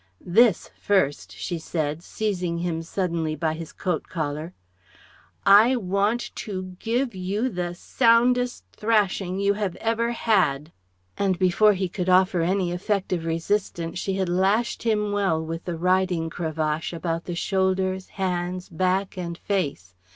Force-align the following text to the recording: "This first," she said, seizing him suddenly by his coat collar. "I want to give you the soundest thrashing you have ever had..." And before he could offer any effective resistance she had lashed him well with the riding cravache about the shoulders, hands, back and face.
"This 0.25 0.71
first," 0.79 1.31
she 1.31 1.59
said, 1.59 2.01
seizing 2.01 2.57
him 2.57 2.81
suddenly 2.81 3.35
by 3.35 3.53
his 3.53 3.71
coat 3.71 4.07
collar. 4.09 4.55
"I 5.45 5.75
want 5.75 6.31
to 6.37 6.75
give 6.79 7.13
you 7.13 7.49
the 7.49 7.75
soundest 7.75 8.65
thrashing 8.71 9.39
you 9.39 9.53
have 9.53 9.75
ever 9.75 10.09
had..." 10.13 10.71
And 11.19 11.37
before 11.37 11.73
he 11.73 11.87
could 11.87 12.09
offer 12.09 12.41
any 12.41 12.71
effective 12.71 13.25
resistance 13.25 13.99
she 13.99 14.15
had 14.15 14.27
lashed 14.27 14.81
him 14.81 15.11
well 15.11 15.39
with 15.45 15.65
the 15.65 15.77
riding 15.77 16.31
cravache 16.31 16.93
about 16.93 17.25
the 17.25 17.35
shoulders, 17.35 18.07
hands, 18.17 18.69
back 18.69 19.17
and 19.19 19.37
face. 19.37 19.93